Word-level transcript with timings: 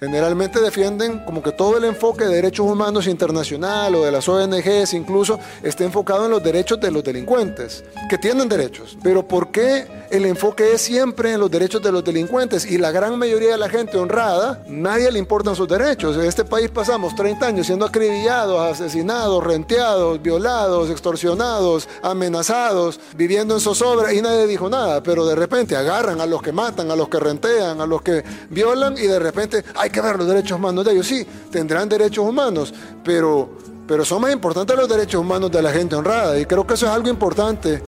generalmente 0.00 0.60
defienden 0.60 1.20
como 1.20 1.42
que 1.42 1.52
todo 1.52 1.76
el 1.76 1.84
enfoque 1.84 2.24
de 2.24 2.36
derechos 2.36 2.66
humanos 2.66 3.06
internacional 3.06 3.94
o 3.94 4.04
de 4.04 4.10
las 4.10 4.28
ONGs 4.28 4.94
incluso 4.94 5.38
esté 5.62 5.84
enfocado 5.84 6.24
en 6.24 6.30
los 6.30 6.42
derechos 6.42 6.80
de 6.80 6.90
los 6.90 7.04
delincuentes, 7.04 7.84
que 8.08 8.16
tienen 8.16 8.48
derechos. 8.48 8.96
Pero 9.02 9.28
¿por 9.28 9.50
qué 9.52 9.86
el 10.10 10.26
enfoque 10.26 10.72
es 10.72 10.82
siempre 10.82 11.32
en 11.32 11.40
los 11.40 11.50
derechos 11.50 11.80
de 11.80 11.92
los 11.92 12.02
delincuentes? 12.02 12.66
Y 12.66 12.78
la 12.78 12.90
gran 12.90 13.18
mayoría 13.18 13.52
de 13.52 13.58
la 13.58 13.68
gente 13.68 13.96
honrada, 13.96 14.62
nadie 14.66 15.10
le 15.10 15.18
importan 15.18 15.54
sus 15.54 15.68
derechos. 15.68 16.16
En 16.16 16.24
este 16.24 16.44
país 16.44 16.68
pasamos 16.68 17.14
30 17.14 17.46
años 17.46 17.66
siendo 17.66 17.86
acribillados, 17.86 18.60
asesinados, 18.60 19.44
renteados, 19.44 20.20
violados, 20.20 20.90
extorsionados, 20.90 21.88
amenazados, 22.02 22.98
viviendo 23.16 23.54
en 23.54 23.60
zozobra 23.60 24.12
y 24.12 24.20
nadie 24.20 24.48
dijo 24.48 24.68
nada. 24.68 25.00
Pero 25.02 25.24
de 25.24 25.36
repente 25.36 25.76
agarran 25.76 26.20
a 26.20 26.26
los 26.26 26.42
que 26.42 26.50
matan, 26.50 26.90
a 26.90 26.96
los 26.96 27.08
que 27.08 27.20
rentean, 27.20 27.80
a 27.80 27.86
los 27.86 28.02
que 28.02 28.24
violan 28.50 28.98
y 28.98 29.02
de 29.02 29.18
repente 29.20 29.64
hay 29.76 29.90
que 29.90 30.00
ver 30.00 30.16
los 30.16 30.26
derechos 30.26 30.58
humanos 30.58 30.84
de 30.84 30.92
ellos. 30.92 31.06
Sí, 31.06 31.24
tendrán 31.52 31.88
derechos 31.88 32.26
humanos, 32.26 32.74
pero, 33.04 33.50
pero 33.86 34.04
son 34.04 34.22
más 34.22 34.32
importantes 34.32 34.76
los 34.76 34.88
derechos 34.88 35.20
humanos 35.20 35.52
de 35.52 35.62
la 35.62 35.70
gente 35.70 35.94
honrada 35.94 36.36
y 36.36 36.46
creo 36.46 36.66
que 36.66 36.74
eso 36.74 36.86
es 36.86 36.92
algo 36.92 37.08
importante 37.08 37.78